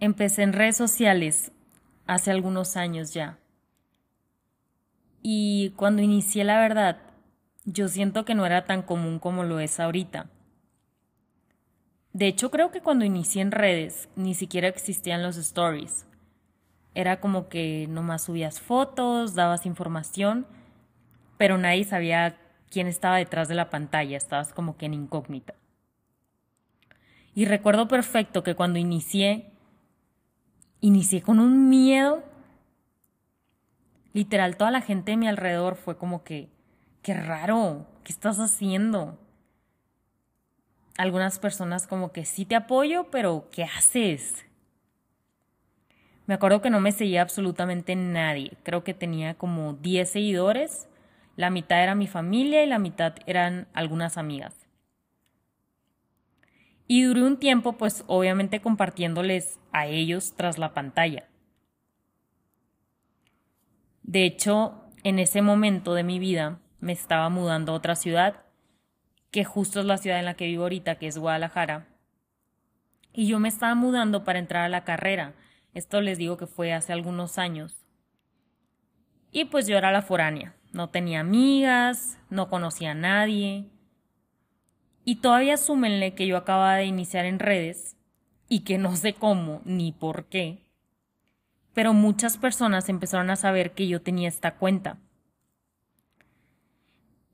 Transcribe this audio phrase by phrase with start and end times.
[0.00, 1.52] Empecé en redes sociales
[2.06, 3.38] hace algunos años ya.
[5.22, 6.98] Y cuando inicié la verdad,
[7.66, 10.30] yo siento que no era tan común como lo es ahorita.
[12.12, 16.06] De hecho, creo que cuando inicié en redes ni siquiera existían los stories.
[16.94, 20.46] Era como que nomás subías fotos, dabas información,
[21.38, 22.36] pero nadie sabía
[22.70, 25.54] quién estaba detrás de la pantalla, estabas como que en incógnita.
[27.34, 29.50] Y recuerdo perfecto que cuando inicié,
[30.80, 32.22] inicié con un miedo.
[34.12, 36.48] Literal, toda la gente de mi alrededor fue como que,
[37.02, 39.18] qué raro, ¿qué estás haciendo?
[40.98, 44.44] Algunas personas como que sí te apoyo, pero ¿qué haces?
[46.26, 48.52] Me acuerdo que no me seguía absolutamente nadie.
[48.62, 50.89] Creo que tenía como 10 seguidores.
[51.40, 54.68] La mitad era mi familia y la mitad eran algunas amigas.
[56.86, 61.30] Y duré un tiempo, pues obviamente compartiéndoles a ellos tras la pantalla.
[64.02, 68.42] De hecho, en ese momento de mi vida me estaba mudando a otra ciudad,
[69.30, 71.88] que justo es la ciudad en la que vivo ahorita, que es Guadalajara.
[73.14, 75.36] Y yo me estaba mudando para entrar a la carrera
[75.72, 77.86] esto les digo que fue hace algunos años.
[79.32, 80.59] Y pues yo era la foránea.
[80.72, 83.66] No tenía amigas, no conocía a nadie.
[85.04, 87.96] Y todavía súmenle que yo acababa de iniciar en redes
[88.48, 90.66] y que no sé cómo ni por qué.
[91.72, 94.98] Pero muchas personas empezaron a saber que yo tenía esta cuenta.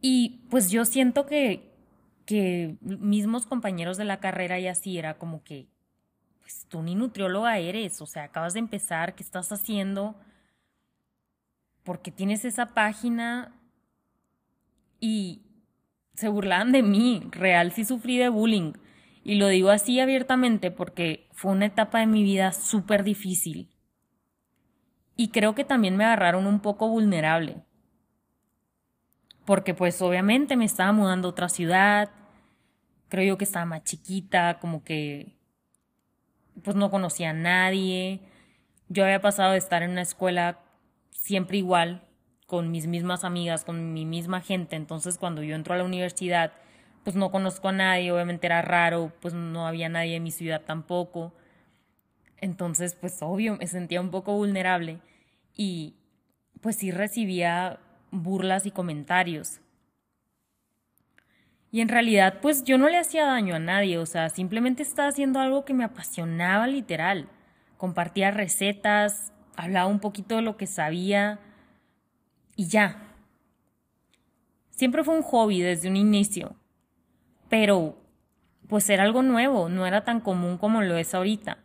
[0.00, 1.72] Y pues yo siento que,
[2.26, 5.66] que mismos compañeros de la carrera y así era como que,
[6.42, 10.14] pues tú ni nutrióloga eres, o sea, acabas de empezar, ¿qué estás haciendo?
[11.84, 13.54] Porque tienes esa página
[14.98, 15.42] y
[16.14, 18.72] se burlaban de mí, real sí sufrí de bullying.
[19.22, 23.70] Y lo digo así abiertamente porque fue una etapa de mi vida súper difícil.
[25.16, 27.62] Y creo que también me agarraron un poco vulnerable.
[29.44, 32.10] Porque pues obviamente me estaba mudando a otra ciudad,
[33.08, 35.36] creo yo que estaba más chiquita, como que
[36.62, 38.20] pues no conocía a nadie.
[38.88, 40.63] Yo había pasado de estar en una escuela
[41.14, 42.02] siempre igual,
[42.46, 44.76] con mis mismas amigas, con mi misma gente.
[44.76, 46.52] Entonces cuando yo entro a la universidad,
[47.02, 50.62] pues no conozco a nadie, obviamente era raro, pues no había nadie en mi ciudad
[50.62, 51.34] tampoco.
[52.38, 55.00] Entonces, pues obvio, me sentía un poco vulnerable
[55.54, 55.94] y
[56.60, 57.78] pues sí recibía
[58.10, 59.60] burlas y comentarios.
[61.70, 65.08] Y en realidad, pues yo no le hacía daño a nadie, o sea, simplemente estaba
[65.08, 67.28] haciendo algo que me apasionaba literal.
[67.76, 71.40] Compartía recetas, hablaba un poquito de lo que sabía
[72.56, 73.14] y ya.
[74.70, 76.56] Siempre fue un hobby desde un inicio,
[77.48, 77.98] pero
[78.68, 81.58] pues era algo nuevo, no era tan común como lo es ahorita.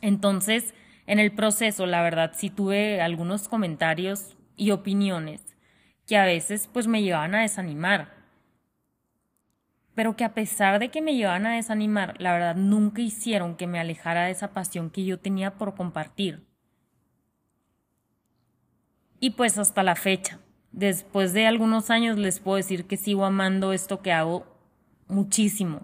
[0.00, 0.74] Entonces,
[1.06, 5.42] en el proceso, la verdad, sí tuve algunos comentarios y opiniones
[6.06, 8.21] que a veces pues me llevaban a desanimar
[9.94, 13.66] pero que a pesar de que me llevaban a desanimar, la verdad nunca hicieron que
[13.66, 16.46] me alejara de esa pasión que yo tenía por compartir.
[19.20, 20.40] Y pues hasta la fecha,
[20.72, 24.46] después de algunos años les puedo decir que sigo amando esto que hago
[25.06, 25.80] muchísimo.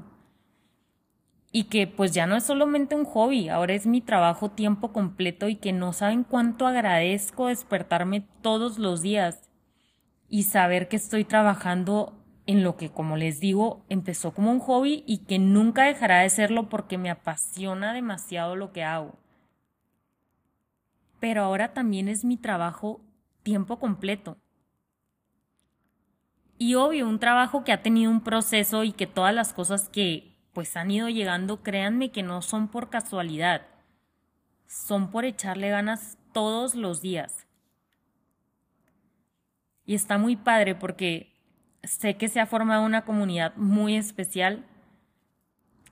[1.52, 5.48] Y que pues ya no es solamente un hobby, ahora es mi trabajo tiempo completo
[5.48, 9.48] y que no saben cuánto agradezco despertarme todos los días
[10.28, 12.17] y saber que estoy trabajando
[12.48, 16.30] en lo que, como les digo, empezó como un hobby y que nunca dejará de
[16.30, 19.18] serlo porque me apasiona demasiado lo que hago.
[21.20, 23.02] Pero ahora también es mi trabajo
[23.42, 24.38] tiempo completo.
[26.56, 30.34] Y obvio, un trabajo que ha tenido un proceso y que todas las cosas que
[30.54, 33.66] pues han ido llegando, créanme que no son por casualidad,
[34.66, 37.46] son por echarle ganas todos los días.
[39.84, 41.37] Y está muy padre porque
[41.88, 44.64] sé que se ha formado una comunidad muy especial.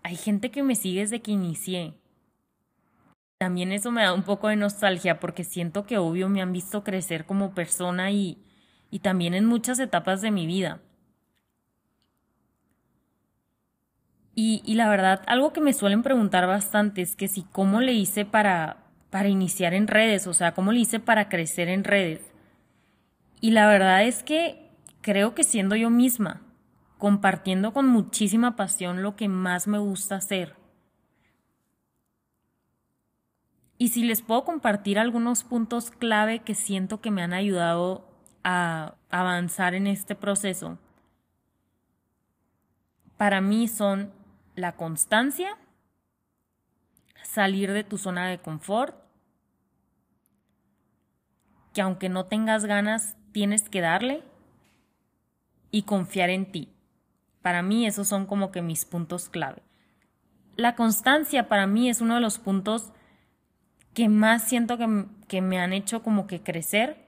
[0.03, 1.95] Hay gente que me sigue desde que inicié.
[3.39, 6.85] También eso me da un poco de nostalgia porque siento que obvio me han visto
[6.85, 8.39] crecer como persona y,
[8.91, 10.81] y también en muchas etapas de mi vida.
[14.35, 17.95] Y, y, la verdad, algo que me suelen preguntar bastante es que si cómo le
[17.95, 22.21] hice para, para iniciar en redes, o sea, cómo le hice para crecer en redes.
[23.41, 24.66] Y la verdad es que
[25.07, 26.43] creo que siendo yo misma,
[26.99, 30.57] compartiendo con muchísima pasión lo que más me gusta hacer.
[33.79, 38.11] Y si les puedo compartir algunos puntos clave que siento que me han ayudado
[38.43, 40.77] a avanzar en este proceso,
[43.17, 44.13] para mí son
[44.57, 45.57] la constancia,
[47.23, 48.97] salir de tu zona de confort,
[51.73, 54.25] que aunque no tengas ganas, tienes que darle
[55.77, 56.73] y confiar en ti.
[57.43, 59.63] Para mí esos son como que mis puntos clave.
[60.57, 62.93] La constancia para mí es uno de los puntos
[63.93, 67.07] que más siento que, que me han hecho como que crecer.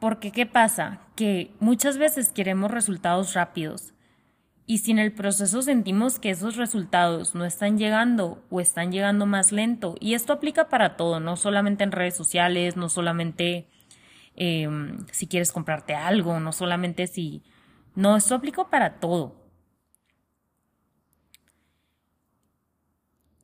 [0.00, 0.98] Porque ¿qué pasa?
[1.14, 3.94] Que muchas veces queremos resultados rápidos
[4.66, 9.26] y si en el proceso sentimos que esos resultados no están llegando o están llegando
[9.26, 13.68] más lento, y esto aplica para todo, no solamente en redes sociales, no solamente
[14.36, 17.42] em, si quieres comprarte algo, no solamente si...
[17.94, 19.36] No, esto aplica para todo.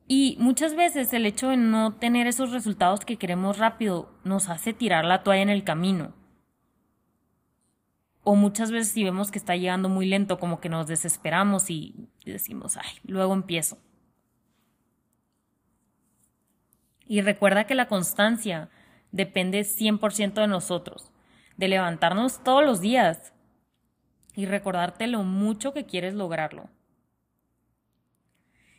[0.07, 4.73] Y muchas veces el hecho de no tener esos resultados que queremos rápido nos hace
[4.73, 6.13] tirar la toalla en el camino
[8.23, 12.09] o muchas veces si vemos que está llegando muy lento, como que nos desesperamos y
[12.25, 13.79] decimos, ay, luego empiezo.
[17.07, 18.69] Y recuerda que la constancia
[19.11, 21.11] depende 100% de nosotros,
[21.57, 23.33] de levantarnos todos los días
[24.35, 26.69] y recordarte lo mucho que quieres lograrlo.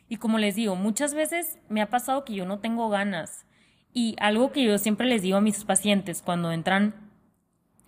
[0.07, 3.45] Y como les digo, muchas veces me ha pasado que yo no tengo ganas.
[3.93, 7.11] Y algo que yo siempre les digo a mis pacientes cuando entran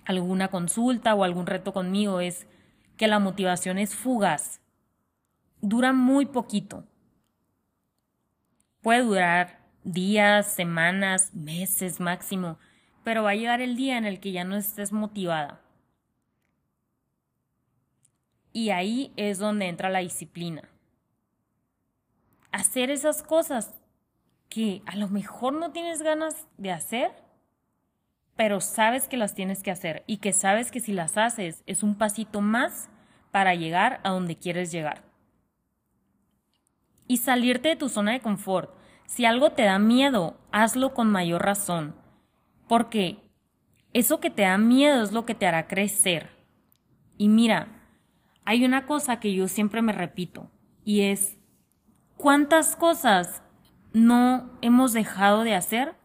[0.05, 2.47] alguna consulta o algún reto conmigo es
[2.95, 4.61] que la motivación es fugaz.
[5.59, 6.85] Dura muy poquito.
[8.81, 12.57] Puede durar días, semanas, meses máximo,
[13.03, 15.61] pero va a llegar el día en el que ya no estés motivada.
[18.53, 20.69] Y ahí es donde entra la disciplina.
[22.51, 23.73] Hacer esas cosas
[24.47, 27.11] que a lo mejor no tienes ganas de hacer,
[28.35, 31.81] pero sabes que las tienes que hacer y que sabes que si las haces es
[31.81, 32.89] un pasito más
[33.31, 35.03] para llegar a donde quieres llegar.
[37.07, 38.82] Y salirte de tu zona de confort.
[39.05, 41.95] Si algo te da miedo, hazlo con mayor razón,
[42.67, 43.19] porque
[43.93, 46.31] eso que te da miedo es lo que te hará crecer.
[47.17, 47.67] Y mira,
[48.45, 50.49] hay una cosa que yo siempre me repito,
[50.83, 51.37] y es,
[52.17, 53.43] ¿cuántas cosas
[53.93, 55.95] no hemos dejado de hacer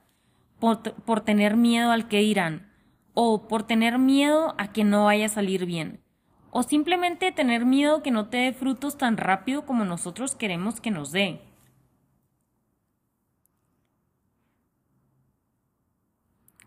[0.60, 2.70] por, tener miedo al que dirán,
[3.14, 6.00] o por tener miedo a que no vaya a salir bien,
[6.50, 10.90] o simplemente tener miedo que no te dé frutos tan rápido como nosotros queremos que
[10.90, 11.40] nos dé.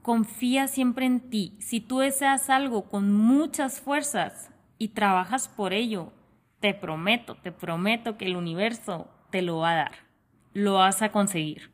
[0.01, 1.53] Confía siempre en ti.
[1.59, 6.12] Si tú deseas algo con muchas fuerzas y trabajas por ello,
[6.59, 9.92] te prometo, te prometo que el universo te lo va a dar.
[10.53, 11.71] Lo vas a conseguir.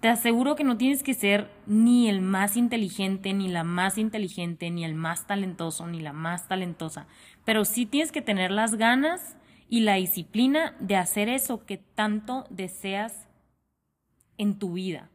[0.00, 4.70] Te aseguro que no tienes que ser ni el más inteligente, ni la más inteligente,
[4.70, 7.06] ni el más talentoso, ni la más talentosa,
[7.44, 9.36] pero sí tienes que tener las ganas
[9.68, 13.28] y la disciplina de hacer eso que tanto deseas
[14.38, 15.10] en tu vida.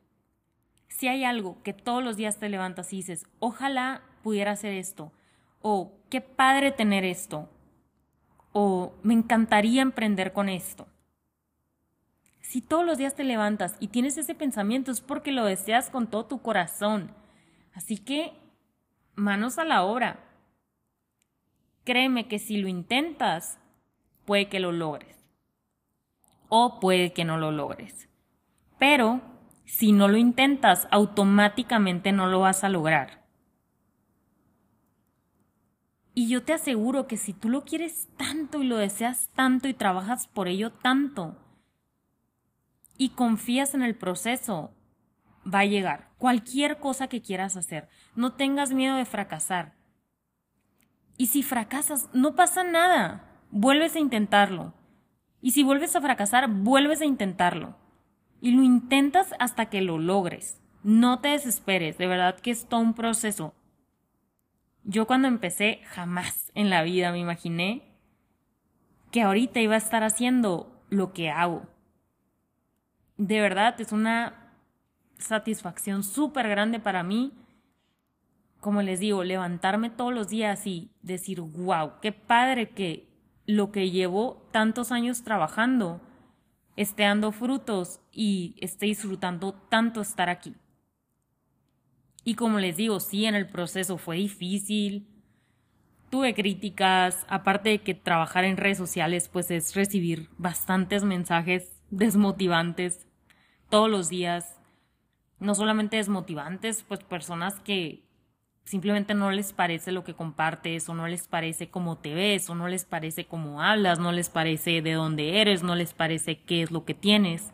[0.96, 5.12] Si hay algo que todos los días te levantas y dices, ojalá pudiera hacer esto,
[5.62, 7.50] o qué padre tener esto,
[8.54, 10.88] o me encantaría emprender con esto
[12.46, 16.08] si todos los días te levantas y tienes ese pensamiento es porque lo deseas con
[16.08, 17.12] todo tu corazón.
[17.74, 18.34] Así que,
[19.16, 20.20] manos a la obra.
[21.84, 23.58] Créeme que si lo intentas,
[24.25, 25.18] puede que lo logres.
[26.48, 28.08] O puede que no lo logres.
[28.78, 29.22] Pero,
[29.65, 33.25] si no lo intentas, automáticamente no lo vas a lograr.
[36.13, 39.74] Y yo te aseguro que si tú lo quieres tanto y lo deseas tanto y
[39.74, 41.38] trabajas por ello tanto,
[42.98, 44.74] y confías en el proceso,
[45.45, 46.12] va a llegar.
[46.17, 49.74] Cualquier cosa que quieras hacer, no tengas miedo de fracasar.
[51.17, 53.29] Y si fracasas, no pasa nada.
[53.51, 54.74] Vuelves a intentarlo.
[55.41, 57.75] Y si vuelves a fracasar, vuelves a intentarlo.
[58.42, 60.62] Y lo intentas hasta que lo logres.
[60.84, 63.54] No te desesperes, de verdad que es todo un proceso.
[64.84, 67.98] Yo cuando empecé, jamás en la vida me imaginé
[69.12, 71.68] que ahorita iba a estar haciendo lo que hago
[73.18, 74.51] de verdad es una
[75.18, 77.34] satisfacción súper grande para mí.
[78.60, 83.08] Como les digo, levantarme todos los días y decir, wow, qué padre que
[83.46, 86.01] lo que llevo tantos años trabajando
[86.75, 90.55] esté dando frutos y esté disfrutando tanto estar aquí.
[92.24, 95.08] Y como les digo, sí, en el proceso fue difícil,
[96.10, 103.05] tuve críticas, aparte de que trabajar en redes sociales pues es recibir bastantes mensajes desmotivantes
[103.70, 104.60] todos los días.
[105.39, 108.05] No solamente desmotivantes, pues personas que
[108.65, 112.55] simplemente no les parece lo que compartes o no les parece cómo te ves o
[112.55, 116.63] no les parece cómo hablas, no les parece de dónde eres, no les parece qué
[116.63, 117.53] es lo que tienes.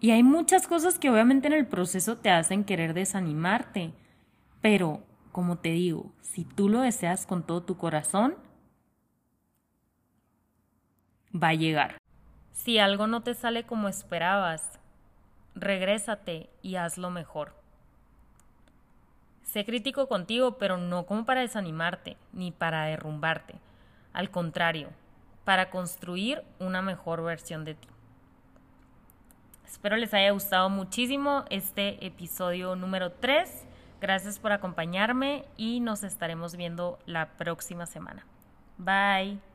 [0.00, 3.92] Y hay muchas cosas que obviamente en el proceso te hacen querer desanimarte,
[4.60, 8.36] pero como te digo, si tú lo deseas con todo tu corazón,
[11.34, 11.98] va a llegar.
[12.52, 14.78] Si algo no te sale como esperabas,
[15.54, 17.61] regrésate y hazlo mejor.
[19.42, 23.54] Sé crítico contigo, pero no como para desanimarte ni para derrumbarte.
[24.12, 24.88] Al contrario,
[25.44, 27.88] para construir una mejor versión de ti.
[29.66, 33.66] Espero les haya gustado muchísimo este episodio número 3.
[34.00, 38.26] Gracias por acompañarme y nos estaremos viendo la próxima semana.
[38.76, 39.51] Bye.